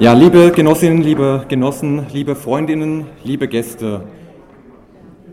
[0.00, 4.04] Ja, liebe Genossinnen, liebe Genossen, liebe Freundinnen, liebe Gäste,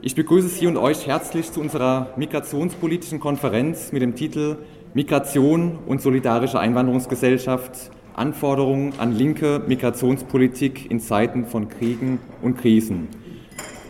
[0.02, 4.58] ich begrüße Sie und euch herzlich zu unserer migrationspolitischen Konferenz mit dem Titel
[4.96, 13.10] Migration und solidarische Einwanderungsgesellschaft Anforderungen an linke Migrationspolitik in Zeiten von Kriegen und Krisen.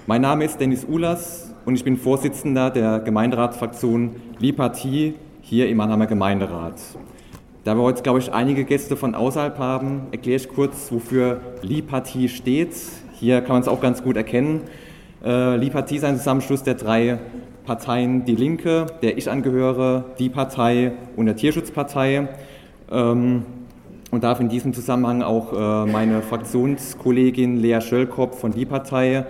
[0.07, 6.07] Mein Name ist Dennis Ulas und ich bin Vorsitzender der Gemeinderatsfraktion Lipartie hier im Mannheimer
[6.07, 6.82] Gemeinderat.
[7.66, 12.29] Da wir heute, glaube ich, einige Gäste von außerhalb haben, erkläre ich kurz, wofür Li-Partie
[12.29, 12.75] steht.
[13.14, 14.61] Hier kann man es auch ganz gut erkennen.
[15.23, 17.18] Äh, Li-Partie ist ein Zusammenschluss der drei
[17.65, 22.28] Parteien Die Linke, der ich angehöre, die Partei und der Tierschutzpartei.
[22.92, 23.46] Ähm,
[24.11, 29.25] und darf in diesem Zusammenhang auch äh, meine Fraktionskollegin Lea Schöllkopf von Die Partei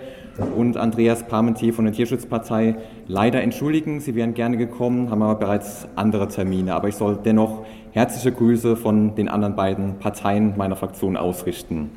[0.56, 4.00] und Andreas Parmentier von der Tierschutzpartei leider entschuldigen.
[4.00, 6.74] Sie wären gerne gekommen, haben aber bereits andere Termine.
[6.74, 11.90] Aber ich soll dennoch herzliche Grüße von den anderen beiden Parteien meiner Fraktion ausrichten.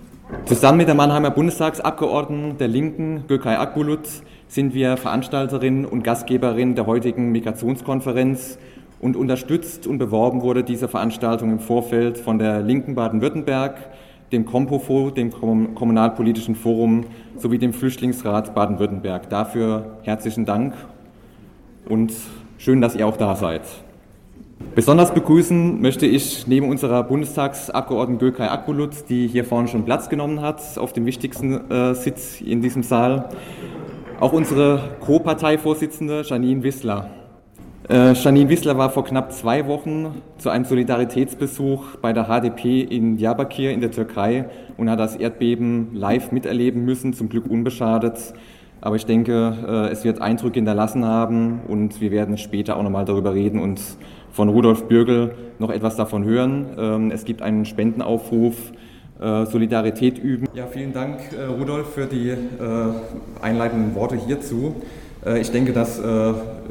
[0.45, 4.07] Zusammen mit der Mannheimer Bundestagsabgeordneten der Linken, Gökay Akbulut,
[4.47, 8.59] sind wir Veranstalterin und Gastgeberin der heutigen Migrationskonferenz
[8.99, 13.89] und unterstützt und beworben wurde diese Veranstaltung im Vorfeld von der Linken Baden-Württemberg,
[14.31, 17.05] dem Kompofo, dem Kommunalpolitischen Forum
[17.41, 19.29] sowie dem Flüchtlingsrat Baden-Württemberg.
[19.29, 20.73] Dafür herzlichen Dank
[21.87, 22.13] und
[22.57, 23.61] schön, dass ihr auch da seid.
[24.75, 30.41] Besonders begrüßen möchte ich neben unserer Bundestagsabgeordneten Gökay Akbulut, die hier vorne schon Platz genommen
[30.41, 33.29] hat, auf dem wichtigsten äh, Sitz in diesem Saal,
[34.19, 37.09] auch unsere Co-Parteivorsitzende Janine Wissler.
[37.89, 43.17] Äh, Janine Wissler war vor knapp zwei Wochen zu einem Solidaritätsbesuch bei der HDP in
[43.17, 44.45] Diyarbakir in der Türkei
[44.77, 48.35] und hat das Erdbeben live miterleben müssen, zum Glück unbeschadet.
[48.79, 53.05] Aber ich denke, äh, es wird Eindrücke hinterlassen haben und wir werden später auch nochmal
[53.05, 53.81] darüber reden und
[54.31, 56.67] von Rudolf Bürgel noch etwas davon hören.
[56.77, 58.71] Ähm, es gibt einen Spendenaufruf,
[59.19, 60.47] äh, Solidarität üben.
[60.53, 62.35] Ja, vielen Dank, äh, Rudolf, für die
[63.41, 64.75] einleitenden Worte hierzu.
[65.25, 65.97] Ich denke, dass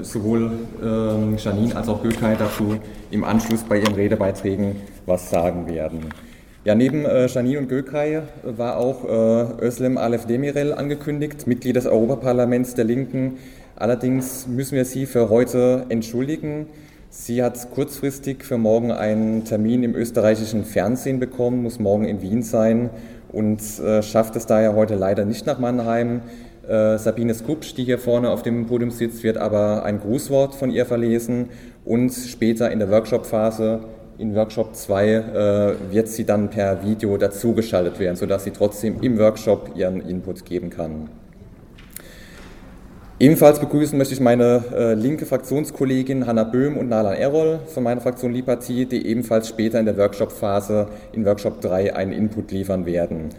[0.00, 0.50] sowohl
[0.82, 2.76] ähm, Janine als auch Gökay dazu
[3.10, 6.06] im Anschluss bei ihren Redebeiträgen was sagen werden.
[6.64, 9.04] Ja, neben Janine und Gökay war auch
[9.60, 13.38] Özlem Alef Demirel angekündigt, Mitglied des Europaparlaments der Linken.
[13.76, 16.66] Allerdings müssen wir sie für heute entschuldigen.
[17.10, 22.42] Sie hat kurzfristig für morgen einen Termin im österreichischen Fernsehen bekommen, muss morgen in Wien
[22.42, 22.90] sein
[23.32, 26.20] und äh, schafft es daher heute leider nicht nach Mannheim.
[26.68, 30.70] Äh, Sabine Skupsch, die hier vorne auf dem Podium sitzt, wird aber ein Grußwort von
[30.70, 31.48] ihr verlesen
[31.86, 33.80] und später in der Workshop-Phase,
[34.18, 39.18] in Workshop 2, äh, wird sie dann per Video dazugeschaltet werden, sodass sie trotzdem im
[39.18, 41.08] Workshop ihren Input geben kann.
[43.20, 48.00] Ebenfalls begrüßen möchte ich meine äh, linke Fraktionskollegin Hanna Böhm und Nalan Errol von meiner
[48.02, 53.30] Fraktion Lipartie, die ebenfalls später in der Workshop-Phase in Workshop 3 einen Input liefern werden.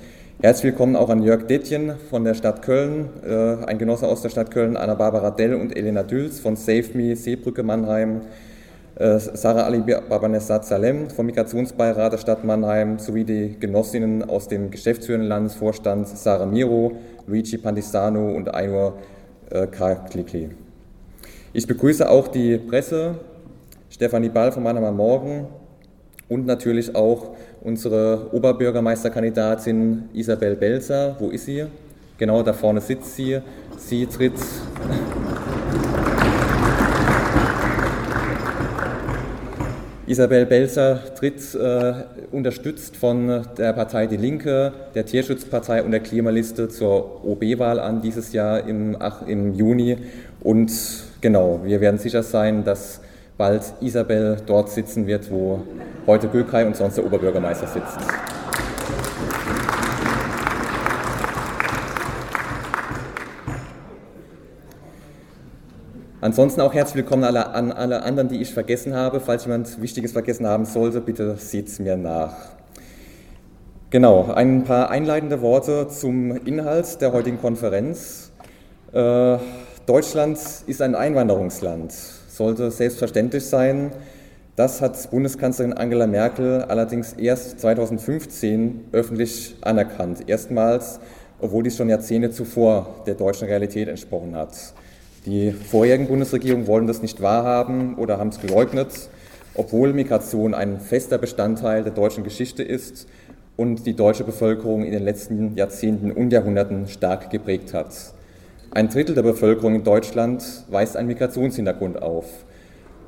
[0.41, 4.29] Herzlich willkommen auch an Jörg Detjen von der Stadt Köln, äh, ein Genosse aus der
[4.29, 8.21] Stadt Köln, Anna-Barbara Dell und Elena Düls von Save Me Seebrücke Mannheim,
[8.95, 14.71] äh, Sarah Ali Babanessat Salem vom Migrationsbeirat der Stadt Mannheim sowie die Genossinnen aus dem
[14.71, 16.93] geschäftsführenden Landesvorstand Sarah Miro,
[17.27, 18.93] Luigi Pandistano und Ainur
[19.49, 20.51] äh, Klikli.
[21.51, 23.15] Ich begrüße auch die Presse,
[23.89, 25.49] Stefanie Ball von Mannheimer Morgen
[26.29, 31.15] und natürlich auch unsere Oberbürgermeisterkandidatin Isabel Belzer.
[31.19, 31.65] Wo ist sie?
[32.17, 33.39] Genau, da vorne sitzt sie.
[33.77, 34.33] Sie tritt
[40.09, 41.93] Isabel Belzer tritt äh,
[42.31, 48.33] unterstützt von der Partei Die Linke, der Tierschutzpartei und der Klimaliste zur OB-Wahl an dieses
[48.33, 49.97] Jahr im, ach, im Juni.
[50.41, 50.71] Und
[51.21, 53.01] genau, wir werden sicher sein, dass
[53.37, 55.61] bald Isabel dort sitzen wird, wo
[56.09, 57.99] heute Gökay und sonst der Oberbürgermeister sitzt.
[66.19, 69.19] Ansonsten auch herzlich willkommen an alle anderen, die ich vergessen habe.
[69.19, 72.33] Falls jemand Wichtiges vergessen haben sollte, bitte sieht es mir nach.
[73.91, 78.31] Genau, ein paar einleitende Worte zum Inhalt der heutigen Konferenz.
[78.93, 79.37] Äh,
[79.85, 83.91] Deutschland ist ein Einwanderungsland, sollte selbstverständlich sein.
[84.59, 90.27] Das hat Bundeskanzlerin Angela Merkel allerdings erst 2015 öffentlich anerkannt.
[90.27, 90.99] Erstmals,
[91.39, 94.73] obwohl dies schon Jahrzehnte zuvor der deutschen Realität entsprochen hat.
[95.25, 99.07] Die vorherigen Bundesregierungen wollen das nicht wahrhaben oder haben es geleugnet,
[99.53, 103.07] obwohl Migration ein fester Bestandteil der deutschen Geschichte ist
[103.55, 107.95] und die deutsche Bevölkerung in den letzten Jahrzehnten und Jahrhunderten stark geprägt hat.
[108.71, 112.25] Ein Drittel der Bevölkerung in Deutschland weist einen Migrationshintergrund auf.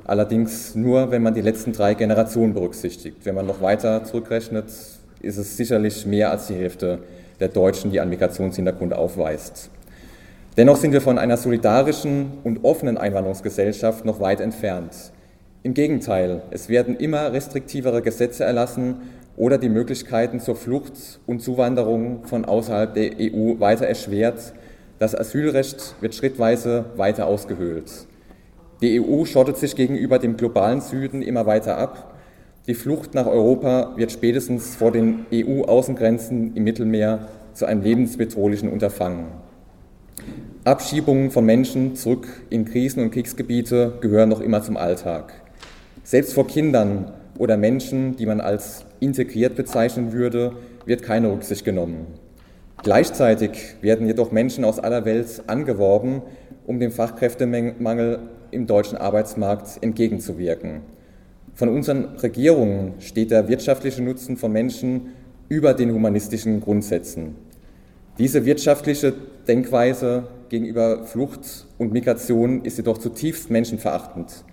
[0.04, 3.18] Allerdings nur, wenn man die letzten drei Generationen berücksichtigt.
[3.24, 4.66] Wenn man noch weiter zurückrechnet,
[5.20, 6.98] ist es sicherlich mehr als die Hälfte
[7.38, 9.70] der Deutschen, die einen Migrationshintergrund aufweist.
[10.56, 15.12] Dennoch sind wir von einer solidarischen und offenen Einwanderungsgesellschaft noch weit entfernt.
[15.62, 18.96] Im Gegenteil, es werden immer restriktivere Gesetze erlassen
[19.36, 24.52] oder die Möglichkeiten zur Flucht und Zuwanderung von außerhalb der EU weiter erschwert.
[24.98, 28.06] Das Asylrecht wird schrittweise weiter ausgehöhlt.
[28.82, 32.14] Die EU schottet sich gegenüber dem globalen Süden immer weiter ab.
[32.66, 39.26] Die Flucht nach Europa wird spätestens vor den EU-Außengrenzen im Mittelmeer zu einem lebensbedrohlichen Unterfangen.
[40.64, 45.32] Abschiebungen von Menschen zurück in Krisen- und Kriegsgebiete gehören noch immer zum Alltag.
[46.02, 50.56] Selbst vor Kindern oder Menschen, die man als integriert bezeichnen würde,
[50.86, 52.06] wird keine Rücksicht genommen.
[52.82, 56.22] Gleichzeitig werden jedoch Menschen aus aller Welt angeworben,
[56.66, 58.18] um dem Fachkräftemangel
[58.52, 60.82] im deutschen Arbeitsmarkt entgegenzuwirken.
[61.54, 65.08] Von unseren Regierungen steht der wirtschaftliche Nutzen von Menschen
[65.48, 67.34] über den humanistischen Grundsätzen.
[68.18, 69.12] Diese wirtschaftliche
[69.48, 74.44] Denkweise gegenüber Flucht und Migration ist jedoch zutiefst menschenverachtend.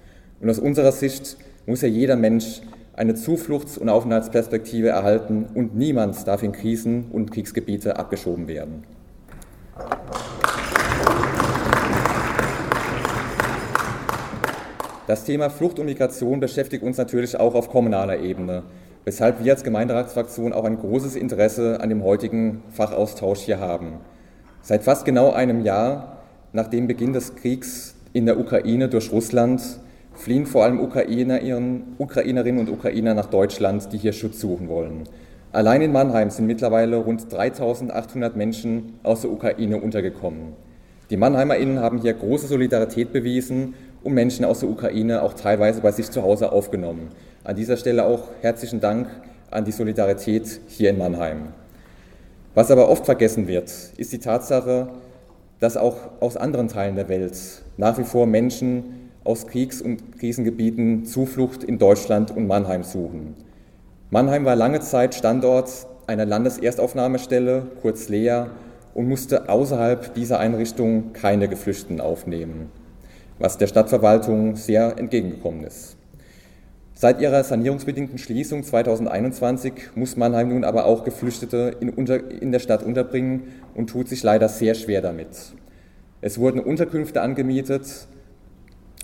[0.41, 2.61] Und aus unserer Sicht muss ja jeder Mensch
[2.93, 8.83] eine Zufluchts- und Aufenthaltsperspektive erhalten und niemand darf in Krisen und Kriegsgebiete abgeschoben werden.
[15.09, 18.61] Das Thema Flucht und Migration beschäftigt uns natürlich auch auf kommunaler Ebene,
[19.05, 23.93] weshalb wir als Gemeinderatsfraktion auch ein großes Interesse an dem heutigen Fachaustausch hier haben.
[24.61, 26.19] Seit fast genau einem Jahr
[26.53, 29.63] nach dem Beginn des Kriegs in der Ukraine durch Russland
[30.13, 35.05] fliehen vor allem Ukrainerinnen und Ukrainer nach Deutschland, die hier Schutz suchen wollen.
[35.51, 40.53] Allein in Mannheim sind mittlerweile rund 3800 Menschen aus der Ukraine untergekommen.
[41.09, 43.73] Die MannheimerInnen haben hier große Solidarität bewiesen
[44.03, 47.09] und Menschen aus der Ukraine auch teilweise bei sich zu Hause aufgenommen.
[47.43, 49.07] An dieser Stelle auch herzlichen Dank
[49.51, 51.53] an die Solidarität hier in Mannheim.
[52.55, 54.89] Was aber oft vergessen wird, ist die Tatsache,
[55.59, 57.37] dass auch aus anderen Teilen der Welt
[57.77, 63.35] nach wie vor Menschen aus Kriegs- und Krisengebieten Zuflucht in Deutschland und Mannheim suchen.
[64.09, 65.69] Mannheim war lange Zeit Standort
[66.07, 68.47] einer Landeserstaufnahmestelle, kurz LEA,
[68.95, 72.71] und musste außerhalb dieser Einrichtung keine Geflüchteten aufnehmen,
[73.39, 75.95] was der Stadtverwaltung sehr entgegengekommen ist.
[76.93, 82.59] Seit ihrer sanierungsbedingten Schließung 2021 muss Mannheim nun aber auch Geflüchtete in, unter, in der
[82.59, 83.43] Stadt unterbringen
[83.73, 85.29] und tut sich leider sehr schwer damit.
[86.19, 88.07] Es wurden Unterkünfte angemietet,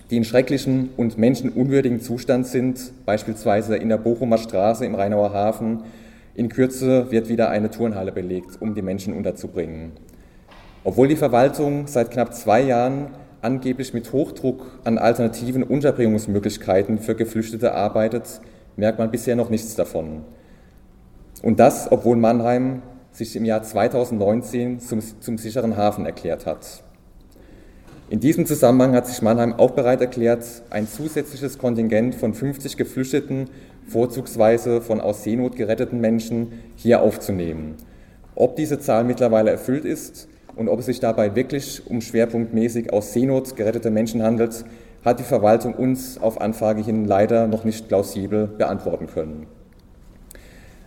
[0.10, 5.84] die in schrecklichen und menschenunwürdigen Zustand sind, beispielsweise in der Bochumer Straße im Rheinauer Hafen.
[6.36, 9.94] In Kürze wird wieder eine Turnhalle belegt, um die Menschen unterzubringen.
[10.84, 13.08] Obwohl die Verwaltung seit knapp zwei Jahren
[13.46, 18.42] angeblich mit Hochdruck an alternativen Unterbringungsmöglichkeiten für Geflüchtete arbeitet,
[18.76, 20.24] merkt man bisher noch nichts davon.
[21.42, 22.82] Und das, obwohl Mannheim
[23.12, 26.84] sich im Jahr 2019 zum, zum sicheren Hafen erklärt hat.
[28.10, 33.50] In diesem Zusammenhang hat sich Mannheim auch bereit erklärt, ein zusätzliches Kontingent von 50 Geflüchteten,
[33.88, 37.76] vorzugsweise von aus Seenot geretteten Menschen, hier aufzunehmen.
[38.36, 43.14] Ob diese Zahl mittlerweile erfüllt ist und ob es sich dabei wirklich um schwerpunktmäßig aus
[43.14, 44.66] Seenot gerettete Menschen handelt,
[45.04, 49.46] hat die Verwaltung uns auf Anfrage hin leider noch nicht plausibel beantworten können.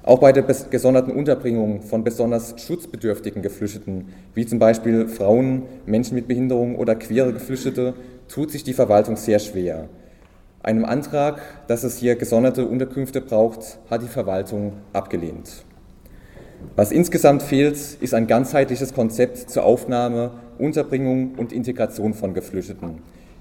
[0.02, 6.28] Auch bei der gesonderten Unterbringung von besonders schutzbedürftigen Geflüchteten, wie zum Beispiel Frauen, Menschen mit
[6.28, 7.94] Behinderung oder queere Geflüchtete,
[8.26, 9.88] tut sich die Verwaltung sehr schwer.
[10.62, 15.64] Einem Antrag, dass es hier gesonderte Unterkünfte braucht, hat die Verwaltung abgelehnt.
[16.76, 22.98] Was insgesamt fehlt, ist ein ganzheitliches Konzept zur Aufnahme, Unterbringung und Integration von Geflüchteten.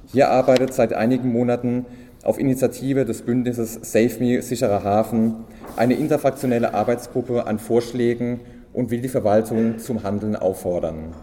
[0.08, 1.86] Hier arbeitet seit einigen Monaten
[2.24, 5.36] auf Initiative des Bündnisses Save Me sicherer Hafen
[5.76, 8.40] eine interfraktionelle Arbeitsgruppe an Vorschlägen
[8.74, 11.14] und will die Verwaltung zum Handeln auffordern.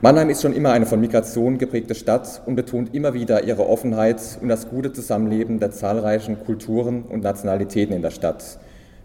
[0.00, 4.20] Mannheim ist schon immer eine von Migration geprägte Stadt und betont immer wieder ihre Offenheit
[4.40, 8.58] und das gute Zusammenleben der zahlreichen Kulturen und Nationalitäten in der Stadt.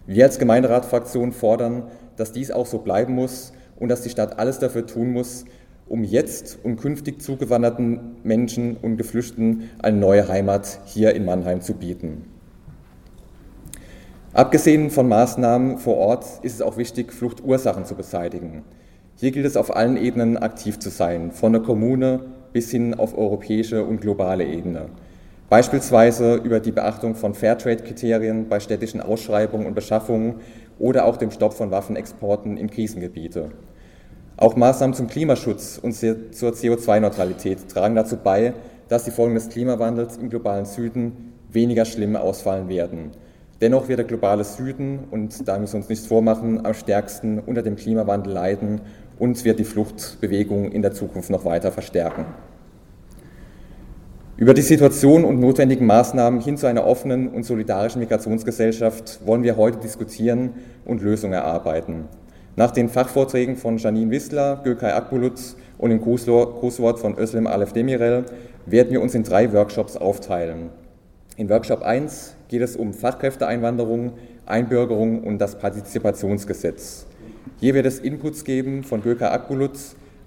[0.07, 1.83] Wir als Gemeinderatfraktion fordern,
[2.15, 5.43] dass dies auch so bleiben muss und dass die Stadt alles dafür tun muss,
[5.89, 11.73] um jetzt und künftig zugewanderten Menschen und Geflüchteten eine neue Heimat hier in Mannheim zu
[11.73, 12.25] bieten.
[14.31, 18.63] Abgesehen von Maßnahmen vor Ort ist es auch wichtig, Fluchtursachen zu beseitigen.
[19.15, 22.21] Hier gilt es auf allen Ebenen aktiv zu sein, von der Kommune
[22.53, 24.89] bis hin auf europäische und globale Ebene.
[25.49, 30.41] Beispielsweise über die Beachtung von Fairtrade-Kriterien bei städtischen Ausschreibungen und Beschaffungen
[30.77, 33.51] oder auch dem Stopp von Waffenexporten in Krisengebiete.
[34.35, 38.53] Auch Maßnahmen zum Klimaschutz und zur CO2-Neutralität tragen dazu bei,
[38.89, 43.11] dass die Folgen des Klimawandels im globalen Süden weniger schlimm ausfallen werden.
[43.61, 47.63] Dennoch wird der globale Süden, und da müssen wir uns nichts vormachen, am stärksten unter
[47.63, 48.81] dem Klimawandel leiden
[49.17, 52.25] und wird die Fluchtbewegung in der Zukunft noch weiter verstärken.
[54.39, 59.57] Über die Situation und notwendigen Maßnahmen hin zu einer offenen und solidarischen Migrationsgesellschaft wollen wir
[59.57, 60.51] heute diskutieren
[60.85, 62.05] und Lösungen erarbeiten.
[62.55, 65.39] Nach den Fachvorträgen von Janine Wissler, Gökay Akbulut
[65.79, 68.25] und dem Grußwort von Özlem Alef Demirel
[68.67, 70.69] werden wir uns in drei Workshops aufteilen.
[71.35, 74.13] In Workshop 1 geht es um Fachkräfteeinwanderung,
[74.45, 77.07] Einbürgerung und das Partizipationsgesetz.
[77.59, 79.79] Hier wird es Inputs geben von Gökay Akbulut,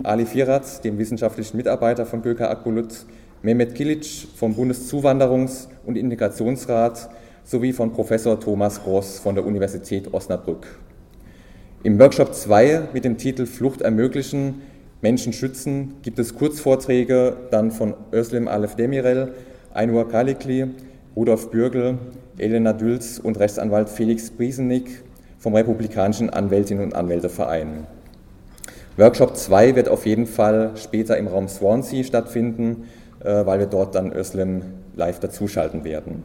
[0.02, 3.06] Ali Firat, dem wissenschaftlichen Mitarbeiter von Gökay Akbulut,
[3.42, 4.04] Mehmet Kilic
[4.36, 7.08] vom Bundeszuwanderungs- und Integrationsrat
[7.42, 10.66] sowie von Professor Thomas Gross von der Universität Osnabrück.
[11.82, 14.60] Im Workshop 2 mit dem Titel Flucht ermöglichen,
[15.00, 19.32] Menschen schützen gibt es Kurzvorträge dann von Özlem Alef Demirel,
[19.72, 20.66] Ainur Kalikli,
[21.16, 21.96] Rudolf Bürgel,
[22.36, 24.84] Elena Dülz und Rechtsanwalt Felix Briesenig
[25.38, 27.86] vom Republikanischen Anwältinnen und Anwälteverein.
[28.98, 32.84] Workshop 2 wird auf jeden Fall später im Raum Swansea stattfinden.
[33.22, 34.62] Äh, weil wir dort dann Özlem
[34.96, 36.24] live dazuschalten werden.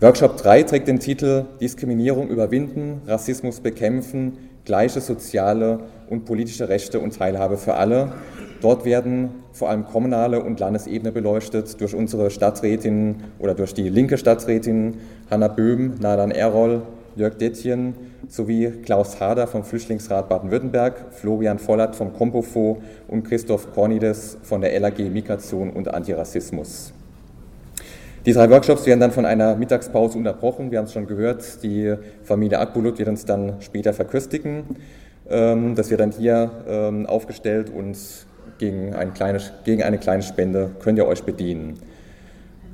[0.00, 5.80] Workshop 3 trägt den Titel Diskriminierung überwinden, Rassismus bekämpfen, gleiche soziale
[6.10, 8.12] und politische Rechte und Teilhabe für alle.
[8.60, 14.18] Dort werden vor allem kommunale und Landesebene beleuchtet durch unsere Stadträtinnen oder durch die linke
[14.18, 14.96] Stadträtin
[15.30, 16.82] Hanna Böhm, Nadan Errol,
[17.18, 17.94] Jörg Detjen
[18.28, 24.78] sowie Klaus Hader vom Flüchtlingsrat Baden-Württemberg, Florian Vollert vom Kompofo und Christoph Kornides von der
[24.78, 26.92] LAG Migration und Antirassismus.
[28.24, 30.70] Die drei Workshops werden dann von einer Mittagspause unterbrochen.
[30.70, 34.76] Wir haben es schon gehört, die Familie Akbulut wird uns dann später verköstigen.
[35.28, 37.98] Ähm, das wird dann hier ähm, aufgestellt und
[38.58, 39.10] gegen eine
[39.98, 41.80] kleine Spende könnt ihr euch bedienen.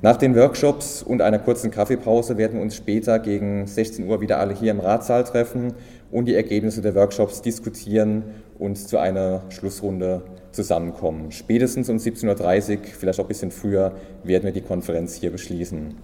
[0.05, 4.39] Nach den Workshops und einer kurzen Kaffeepause werden wir uns später gegen 16 Uhr wieder
[4.39, 5.73] alle hier im Ratssaal treffen
[6.11, 8.23] und die Ergebnisse der Workshops diskutieren
[8.59, 10.21] und zu einer Schlussrunde
[10.53, 11.33] zusammenkommen.
[11.33, 13.93] Spätestens um 17.30 Uhr, vielleicht auch ein bisschen früher,
[14.25, 15.95] werden wir die Konferenz hier beschließen.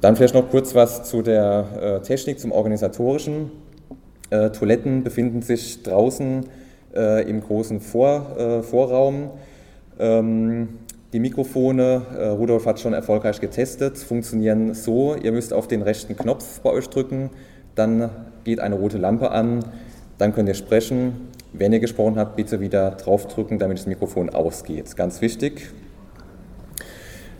[0.00, 3.50] Dann vielleicht noch kurz was zu der äh, Technik, zum Organisatorischen.
[4.30, 6.46] Äh, Toiletten befinden sich draußen
[6.96, 9.32] äh, im großen Vor, äh, Vorraum.
[9.98, 10.78] Ähm,
[11.12, 16.16] die Mikrofone, äh, Rudolf hat schon erfolgreich getestet, funktionieren so, ihr müsst auf den rechten
[16.16, 17.30] Knopf bei euch drücken,
[17.74, 18.10] dann
[18.44, 19.64] geht eine rote Lampe an,
[20.18, 21.28] dann könnt ihr sprechen.
[21.52, 24.96] Wenn ihr gesprochen habt, bitte wieder draufdrücken, damit das Mikrofon ausgeht.
[24.96, 25.70] Ganz wichtig.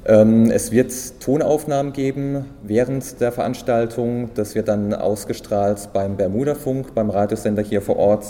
[0.04, 4.30] Ähm, es wird Tonaufnahmen geben während der Veranstaltung.
[4.34, 8.24] Das wird dann ausgestrahlt beim Bermuda-Funk, beim Radiosender hier vor Ort.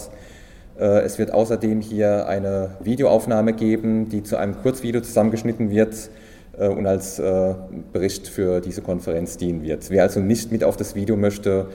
[0.80, 6.10] Äh, es wird außerdem hier eine Videoaufnahme geben, die zu einem Kurzvideo zusammengeschnitten wird
[6.58, 7.54] äh, und als äh,
[7.92, 9.90] Bericht für diese Konferenz dienen wird.
[9.90, 11.66] Wer also nicht mit auf das Video möchte,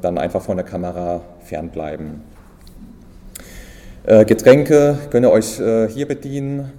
[0.00, 2.22] dann einfach von der Kamera fernbleiben.
[4.06, 5.60] Getränke könnt ihr euch
[5.92, 6.72] hier bedienen,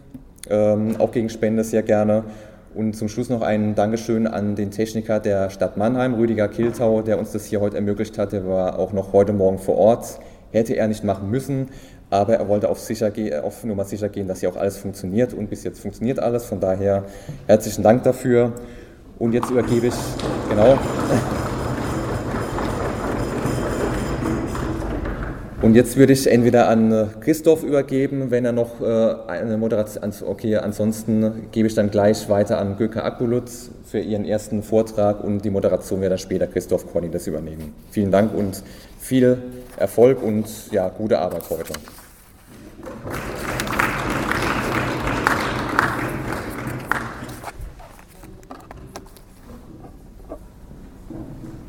[0.50, 2.24] ähm, auch gegen Spende sehr gerne.
[2.74, 7.20] Und zum Schluss noch ein Dankeschön an den Techniker der Stadt Mannheim, Rüdiger Kiltau, der
[7.20, 8.32] uns das hier heute ermöglicht hat.
[8.32, 10.20] Der war auch noch heute Morgen vor Ort.
[10.54, 11.68] Hätte er nicht machen müssen,
[12.10, 13.12] aber er wollte auf, sicher
[13.44, 16.46] auf Nummer sicher gehen, dass hier auch alles funktioniert und bis jetzt funktioniert alles.
[16.46, 17.06] Von daher
[17.48, 18.54] herzlichen Dank dafür.
[19.18, 19.94] Und jetzt übergebe ich,
[20.50, 20.78] genau.
[25.64, 30.12] Und jetzt würde ich entweder an äh, Christoph übergeben, wenn er noch äh, eine Moderation,
[30.28, 33.50] okay, ansonsten gebe ich dann gleich weiter an Göke Akbulut
[33.86, 37.74] für ihren ersten Vortrag und die Moderation wird dann später Christoph Corny das übernehmen.
[37.92, 38.62] Vielen Dank und
[39.04, 39.38] viel
[39.76, 41.74] Erfolg und ja, gute Arbeit heute.